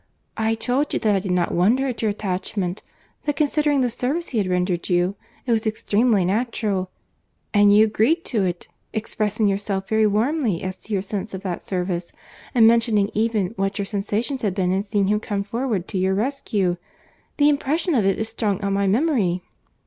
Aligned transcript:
I 0.35 0.55
told 0.55 0.95
you 0.95 0.99
that 1.01 1.15
I 1.15 1.19
did 1.19 1.29
not 1.31 1.51
wonder 1.53 1.85
at 1.87 2.01
your 2.01 2.09
attachment; 2.09 2.81
that 3.25 3.35
considering 3.35 3.81
the 3.81 3.89
service 3.91 4.29
he 4.29 4.39
had 4.39 4.47
rendered 4.47 4.89
you, 4.89 5.13
it 5.45 5.51
was 5.51 5.67
extremely 5.67 6.25
natural:—and 6.25 7.71
you 7.71 7.85
agreed 7.85 8.25
to 8.25 8.43
it, 8.43 8.67
expressing 8.93 9.47
yourself 9.47 9.87
very 9.87 10.07
warmly 10.07 10.63
as 10.63 10.75
to 10.77 10.93
your 10.93 11.03
sense 11.03 11.35
of 11.35 11.43
that 11.43 11.61
service, 11.61 12.11
and 12.55 12.65
mentioning 12.65 13.11
even 13.13 13.53
what 13.57 13.77
your 13.77 13.85
sensations 13.85 14.41
had 14.41 14.55
been 14.55 14.71
in 14.71 14.83
seeing 14.83 15.07
him 15.07 15.19
come 15.19 15.43
forward 15.43 15.87
to 15.89 15.99
your 15.99 16.15
rescue.—The 16.15 17.47
impression 17.49 17.93
of 17.93 18.03
it 18.03 18.17
is 18.17 18.27
strong 18.27 18.59
on 18.63 18.73
my 18.73 18.87
memory." 18.87 19.43